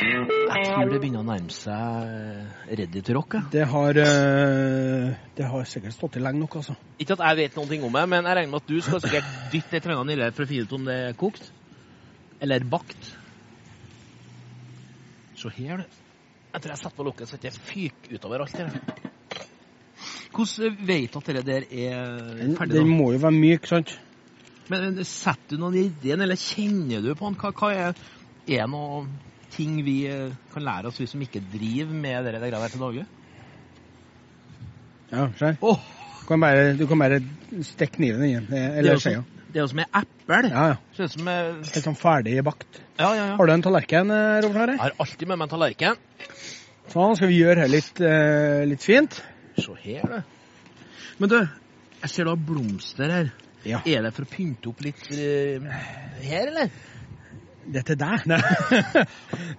Jeg 0.02 0.66
tror 0.66 0.90
det 0.90 0.98
begynner 1.00 1.22
å 1.22 1.26
nærme 1.26 1.54
seg 1.54 2.76
ready 2.78 3.02
to 3.04 3.14
rock. 3.16 3.36
Ja. 3.38 3.42
Det 3.52 3.64
har, 3.70 3.98
eh, 4.02 5.14
det 5.36 5.48
har 5.48 5.64
sikkert 5.68 5.94
stått 5.94 6.18
i 6.18 6.22
lenge 6.22 6.42
nok, 6.42 6.56
altså. 6.60 6.76
Ikke 6.98 7.16
at 7.16 7.24
jeg 7.28 7.38
vet 7.40 7.68
ting 7.70 7.84
om 7.86 7.92
det, 7.92 8.04
men 8.08 8.24
jeg 8.26 8.36
regner 8.38 8.52
med 8.52 8.62
at 8.62 8.68
du 8.68 8.80
skal 8.80 9.00
sikkert 9.04 9.30
dytte 9.52 9.76
et 9.76 9.86
eller 9.86 10.02
annet 10.02 10.18
nedi 10.18 10.30
for 10.34 10.44
å 10.44 10.50
finne 10.50 10.66
ut 10.66 10.76
om 10.78 10.84
det 10.90 10.98
er 11.06 11.18
kokt. 11.18 11.50
Eller 12.42 12.64
bakt. 12.66 13.10
Se 15.38 15.48
her, 15.56 15.82
du. 15.82 16.00
Jeg 16.52 16.60
tror 16.60 16.74
jeg 16.74 16.82
setter 16.82 16.96
på 16.98 17.06
lokket 17.06 17.28
så 17.30 17.38
det 17.40 17.52
ikke 17.52 17.66
fyker 17.70 18.16
utover 18.18 18.44
alt 18.44 18.58
her. 18.58 18.70
Hvordan 20.32 20.78
vet 20.88 21.12
du 21.12 21.18
at 21.18 21.28
det 21.30 21.44
der 21.46 21.64
er 21.70 22.56
ferdig? 22.58 22.74
den 22.74 22.88
må 22.88 23.12
jo 23.12 23.20
være 23.22 23.36
myk, 23.36 23.68
sant? 23.68 23.98
Men 24.68 24.94
men 24.94 25.04
Setter 25.04 25.56
du 25.56 25.62
noen 25.62 25.76
i 25.76 25.86
ideen, 25.88 26.20
eller 26.24 26.38
kjenner 26.40 27.02
du 27.04 27.14
på 27.14 27.28
den? 27.28 27.38
Hva, 27.40 27.52
hva 27.56 27.72
er, 27.72 28.02
er 28.48 28.68
noe 28.70 29.06
ting 29.56 29.80
vi 29.86 29.96
eh, 30.10 30.30
kan 30.52 30.64
lære 30.66 30.90
oss, 30.90 31.00
vi 31.00 31.08
som 31.10 31.22
ikke 31.24 31.42
driver 31.52 31.92
med 31.92 32.28
det 32.28 32.40
der 32.40 32.68
til 32.72 32.82
daglig? 32.82 33.04
Ja, 35.12 35.28
skjær. 35.36 35.58
Oh. 35.60 35.82
Du 36.22 36.26
kan 36.28 36.40
bare, 36.40 36.72
du 36.78 36.86
kan 36.88 37.00
bare 37.02 37.18
stikke 37.66 37.98
kniven 37.98 38.24
inn. 38.24 38.48
er 38.54 38.78
Eller 38.80 39.00
skjea. 39.02 39.24
det 39.52 39.58
er 39.58 39.64
jo 39.66 39.70
som 39.72 39.82
en 39.82 39.88
eple. 40.00 40.38
Ja, 40.48 40.66
ja. 40.70 40.76
Ser 40.96 41.10
ut 41.10 41.14
som 41.16 41.28
er... 41.28 41.48
Helt 41.66 41.88
sånn 41.88 41.98
ferdig 41.98 42.36
bakt. 42.46 42.78
Ja, 42.96 43.10
ja, 43.10 43.24
ja. 43.32 43.36
Har 43.40 43.50
du 43.50 43.52
en 43.52 43.64
tallerken, 43.66 44.12
eh, 44.14 44.38
Robert? 44.46 44.62
Harre? 44.62 44.76
Jeg 44.78 44.84
har 44.84 44.94
alltid 45.04 45.28
med 45.28 45.40
meg 45.40 45.48
en 45.48 45.52
tallerken. 45.52 45.98
Sånn, 46.92 47.16
skal 47.18 47.30
vi 47.32 47.40
gjøre 47.40 47.64
her 47.64 47.72
litt, 47.72 48.00
uh, 48.04 48.62
litt 48.68 48.84
fint. 48.84 49.18
Se 49.58 49.74
her, 49.82 50.06
du. 50.08 50.78
Men 51.20 51.30
du, 51.30 51.36
jeg 52.02 52.12
ser 52.14 52.26
du 52.26 52.32
har 52.32 52.40
blomster 52.48 53.12
her. 53.12 53.30
Ja. 53.68 53.82
Er 53.86 54.06
det 54.06 54.14
for 54.16 54.26
å 54.26 54.30
pynte 54.30 54.72
opp 54.72 54.80
litt 54.84 55.04
uh, 55.12 55.68
her, 56.22 56.48
eller? 56.48 56.72
Det 57.64 57.82
er 57.82 57.86
til 57.92 57.98
deg? 58.04 58.24
Nei, 58.26 59.04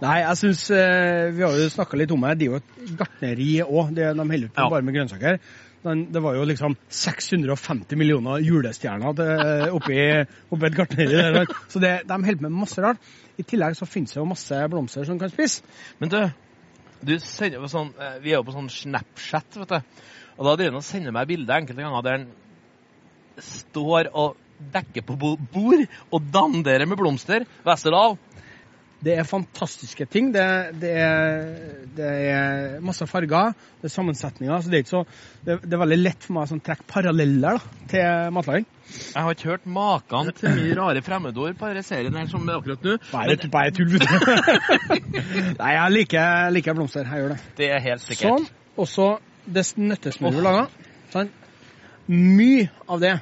Nei 0.02 0.16
jeg 0.24 0.40
syns 0.42 0.64
Vi 0.70 1.44
har 1.46 1.60
jo 1.60 1.68
snakka 1.72 2.00
litt 2.00 2.12
om 2.12 2.26
det. 2.28 2.34
Det 2.42 2.48
er 2.48 2.52
jo 2.52 2.60
et 2.60 2.98
gartneri 3.00 3.52
òg. 3.64 3.94
De 3.96 4.08
holder 4.10 4.34
ikke 4.44 4.56
på 4.58 4.66
Ja. 4.66 4.70
bare 4.74 4.84
med 4.84 4.98
grønnsaker. 4.98 5.40
Men 5.84 6.06
det 6.16 6.22
var 6.24 6.36
jo 6.38 6.44
liksom 6.48 6.76
650 6.88 7.98
millioner 8.00 8.40
julestjerner 8.44 9.16
til- 9.18 9.74
oppi, 9.76 9.98
oppi 10.52 10.66
et 10.70 10.76
gartneri. 10.78 11.08
der. 11.12 11.46
Så 11.68 11.80
det, 11.84 11.94
de 12.08 12.14
holder 12.24 12.42
med 12.46 12.52
masse 12.52 12.80
rart. 12.82 12.98
I 13.38 13.44
tillegg 13.44 13.76
så 13.76 13.86
finnes 13.90 14.14
det 14.14 14.20
jo 14.22 14.26
masse 14.30 14.60
blomster 14.72 15.04
som 15.08 15.20
kan 15.20 15.30
spise. 15.34 15.64
Men 16.00 16.10
du, 16.10 16.20
du 17.04 17.18
sender 17.20 17.60
jo 17.60 17.68
sånn, 17.68 17.92
eh, 18.00 18.20
vi 18.24 18.32
er 18.32 18.38
jo 18.40 18.44
på 18.48 18.54
sånn 18.56 18.70
Snapchat, 18.72 19.58
vet 19.60 19.70
du. 19.74 20.04
Og 20.38 20.46
da 20.48 20.56
driver 20.56 20.72
han 20.72 20.80
og 20.84 20.88
sender 20.88 21.12
meg 21.12 21.28
bilder 21.28 21.60
enkelte 21.60 21.84
ganger 21.84 22.04
der 22.04 22.18
han 22.18 22.28
står 23.44 24.08
og 24.14 24.38
dekker 24.74 25.06
på 25.08 25.18
bord 25.18 25.84
og 26.12 26.30
dandere 26.34 26.88
med 26.90 27.00
blomster. 27.00 27.48
Westerdal. 27.68 28.18
Det 29.04 29.18
er 29.20 29.26
fantastiske 29.28 30.06
ting. 30.08 30.30
Det, 30.32 30.44
det, 30.80 30.92
er, 30.96 31.42
det 31.98 32.12
er 32.32 32.78
masse 32.86 33.04
farger, 33.10 33.52
det 33.82 33.90
er 33.90 33.92
sammensetninger. 33.92 34.62
Så 34.64 34.72
det 34.72 34.80
er 34.80 34.88
så 34.88 35.02
Det, 35.44 35.58
det 35.66 35.76
er 35.76 35.82
veldig 35.82 35.98
lett 36.00 36.24
for 36.24 36.38
meg 36.38 36.46
å 36.46 36.52
sånn, 36.54 36.62
trekke 36.64 36.88
paralleller 36.88 37.60
da, 37.60 37.82
til 37.92 38.32
matlaging. 38.38 38.68
Jeg 38.94 39.26
har 39.26 39.36
ikke 39.36 39.50
hørt 39.50 39.68
maken 39.68 40.32
til 40.38 40.56
mye 40.56 40.78
rare 40.80 41.04
fremmedord 41.04 41.60
på 41.60 41.72
denne 41.72 41.84
serien 41.84 42.16
her 42.16 42.30
som 42.32 42.48
akkurat 42.48 42.88
nå. 42.88 42.96
Bare, 43.12 43.36
Men 43.36 43.52
bare 43.52 43.76
tull, 43.76 43.92
vet 43.92 44.08
du. 44.08 44.16
Nei, 45.60 45.74
jeg 45.76 45.96
liker, 45.98 46.50
liker 46.56 46.80
blomster. 46.80 47.10
Jeg 47.12 47.26
gjør 47.26 47.36
det. 47.36 47.40
det 47.60 47.72
er 47.76 47.86
helt 47.90 48.06
sikkert. 48.06 48.30
Sånn. 48.30 48.50
Og 48.80 48.88
så 48.88 49.10
det 49.44 49.68
nøttesmøret 49.76 50.40
vi 50.40 50.48
lager. 50.48 50.72
Sånn. 51.12 51.34
Mye 52.08 52.70
av 52.88 53.04
det. 53.04 53.18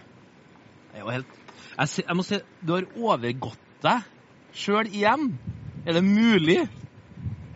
Det 0.91 0.99
er 0.99 1.05
jo 1.05 1.15
helt... 1.15 1.39
Jeg, 1.71 2.03
jeg 2.07 2.17
må 2.19 2.23
si, 2.27 2.39
du 2.67 2.75
har 2.75 2.87
overgått 2.99 3.67
deg 3.81 4.07
sjøl 4.53 4.89
igjen. 4.91 5.31
Er 5.87 5.97
det 5.97 6.03
mulig? 6.05 6.59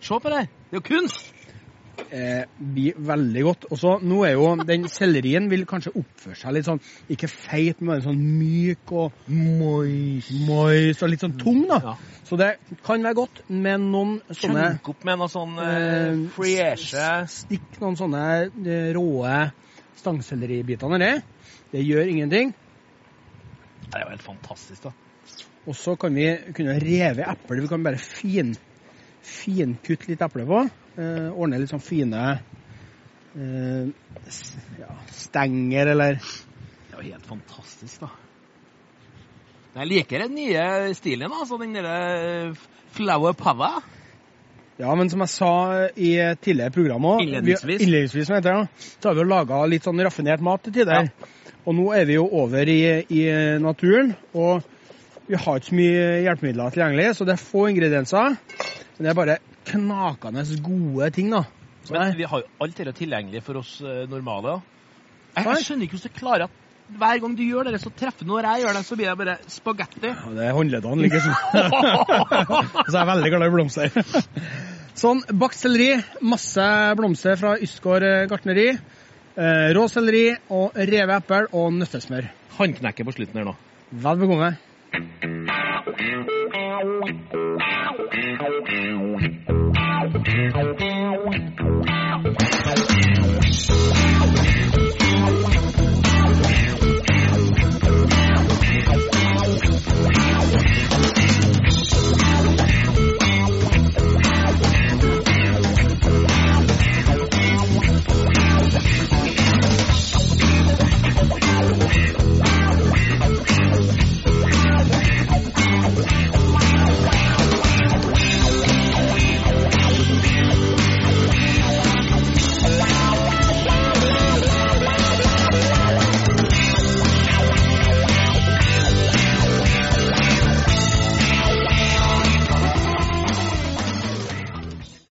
Se 0.02 0.20
på 0.22 0.32
det. 0.32 0.46
Det 0.70 0.78
er 0.78 0.82
jo 0.82 0.86
kunst. 0.88 1.32
eh, 2.10 2.44
blir 2.58 2.98
veldig 2.98 3.44
godt. 3.44 3.66
Og 3.72 3.80
så 3.80 3.94
nå 4.04 4.22
er 4.28 4.36
jo 4.36 4.48
den 4.68 4.88
sellerien 4.92 5.50
vil 5.52 5.66
kanskje 5.70 5.94
oppføre 5.96 6.38
seg 6.40 6.56
litt 6.56 6.68
sånn 6.68 6.82
ikke 7.12 7.30
feit, 7.32 7.82
men 7.86 8.04
sånn 8.04 8.20
myk 8.40 8.94
og 8.96 9.30
moist, 9.32 10.32
moist 10.48 11.06
og 11.06 11.12
litt 11.12 11.26
sånn 11.26 11.38
tung, 11.42 11.64
da. 11.70 11.80
Ja. 11.92 11.96
Så 12.26 12.40
det 12.42 12.52
kan 12.86 13.04
være 13.06 13.20
godt 13.20 13.44
med 13.54 13.84
noen 13.86 14.18
sånne 14.32 14.70
Chunk 14.74 14.92
opp 14.96 15.06
med 15.06 15.20
noe 15.22 15.30
sånn 15.30 15.60
eh, 15.62 15.76
eh, 15.76 16.22
freshe 16.34 17.10
Stikk 17.30 17.78
noen 17.84 17.98
sånne 18.00 18.24
eh, 18.48 18.90
råe 18.96 19.42
stangselleribiter 20.00 20.92
nedi. 20.92 21.12
Det 21.72 21.84
gjør 21.84 22.10
ingenting. 22.12 22.54
Det 23.86 24.00
er 24.00 24.06
jo 24.06 24.12
helt 24.14 24.26
fantastisk, 24.26 24.88
da. 24.88 24.94
Og 25.66 25.78
så 25.78 25.96
kan 25.98 26.14
vi 26.14 26.28
kunne 26.54 26.78
reve 26.82 27.26
epler. 27.26 27.64
Vi 27.64 27.70
kan 27.72 27.86
bare 27.86 28.02
fin, 28.02 28.54
finkutte 29.26 30.12
litt 30.12 30.22
eple 30.22 30.46
på. 30.50 30.62
Eh, 30.96 31.32
ordne 31.34 31.60
litt 31.60 31.72
sånn 31.74 31.84
fine 31.84 32.22
eh, 33.36 33.88
ja, 34.80 34.94
stenger 35.12 35.90
eller 35.92 36.22
Det 36.22 36.94
er 36.94 37.02
jo 37.02 37.08
helt 37.10 37.28
fantastisk, 37.28 38.06
da. 38.06 38.12
Jeg 39.76 39.92
liker 39.92 40.24
den 40.24 40.38
nye 40.38 40.94
stilen, 40.96 41.34
altså. 41.36 41.58
Den 41.60 41.76
derre 41.76 42.54
flower 42.96 43.36
power. 43.36 43.82
Ja, 44.78 44.92
men 44.96 45.08
som 45.10 45.22
jeg 45.24 45.32
sa 45.32 45.52
i 45.96 46.12
tidligere 46.44 46.74
program 46.76 47.06
òg 47.08 47.22
Innledningsvis. 47.24 47.80
Innledningsvis, 47.86 48.32
heter 48.36 48.58
det, 48.58 48.86
så 49.00 49.10
har 49.10 49.16
vi 49.16 49.24
jo 49.24 49.30
laga 49.30 49.62
litt 49.72 49.88
sånn 49.88 50.04
raffinert 50.04 50.44
mat 50.44 50.66
til 50.66 50.76
tider. 50.76 51.08
Og 51.66 51.78
nå 51.78 51.86
er 51.96 52.04
vi 52.10 52.18
jo 52.18 52.26
over 52.42 52.70
i, 52.70 52.82
i 53.08 53.22
naturen, 53.64 54.12
og 54.36 54.66
vi 55.26 55.40
har 55.40 55.62
ikke 55.62 55.72
så 55.72 55.78
mye 55.80 56.10
hjelpemidler 56.26 56.76
tilgjengelig, 56.76 57.08
så 57.18 57.26
det 57.26 57.38
er 57.38 57.42
få 57.42 57.64
ingredienser. 57.72 58.36
Men 58.98 59.08
det 59.08 59.14
er 59.14 59.18
bare 59.18 59.38
knakende 59.72 60.44
gode 60.68 61.10
ting, 61.16 61.32
da. 61.34 61.46
Men 61.90 62.14
vi 62.18 62.28
har 62.28 62.44
jo 62.44 62.52
alt 62.66 62.78
dette 62.78 62.94
tilgjengelig 63.00 63.42
for 63.46 63.62
oss 63.62 63.78
eh, 63.82 64.04
normale. 64.10 64.60
Jeg, 65.36 65.48
jeg 65.48 65.66
skjønner 65.66 65.88
ikke 65.88 65.98
hvordan 65.98 66.14
du 66.14 66.20
klarer 66.20 66.48
at 66.50 66.62
hver 66.86 67.20
gang 67.24 67.34
du 67.38 67.44
gjør 67.44 67.70
det, 67.72 67.80
så 67.82 67.90
treffer 67.90 68.26
du. 68.26 68.32
Når 68.32 68.48
jeg 68.50 68.64
gjør 68.64 68.78
det, 68.78 68.84
så 68.86 68.98
blir 69.00 69.10
det 69.10 69.18
bare 69.22 69.36
spagetti. 69.50 70.12
Ja, 70.12 70.34
det 70.38 70.46
er 70.46 70.56
håndleddene 70.56 71.08
liksom. 71.08 71.34
Så 72.86 72.94
jeg 72.94 73.02
er 73.02 73.10
veldig 73.10 73.32
glad 73.34 73.48
i 73.48 73.54
blomster. 73.56 73.98
Sånn, 75.02 75.24
bakt 75.36 75.58
selleri, 75.60 75.98
masse 76.24 76.68
blomster 76.96 77.36
fra 77.42 77.56
Ysgård 77.60 78.06
eh, 78.08 78.22
gartneri. 78.32 78.70
Eh, 79.36 79.66
rå 79.76 79.88
selleri 79.92 80.30
og 80.56 80.78
revet 80.78 81.18
eple 81.18 81.42
og 81.58 81.74
nøttesmør. 81.82 82.30
Håndknekke 82.56 83.04
på 83.08 83.18
slutten 83.18 83.42
her 83.42 83.50
nå. 83.50 83.58
Vel 84.06 84.22
bekomme. 84.22 84.54